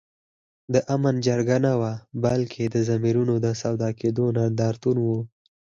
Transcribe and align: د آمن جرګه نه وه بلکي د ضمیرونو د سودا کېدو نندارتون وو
د 0.73 0.75
آمن 0.93 1.15
جرګه 1.27 1.57
نه 1.65 1.73
وه 1.79 1.93
بلکي 2.23 2.63
د 2.73 2.75
ضمیرونو 2.89 3.35
د 3.45 3.47
سودا 3.61 3.89
کېدو 3.99 4.23
نندارتون 4.37 4.97
وو 5.05 5.19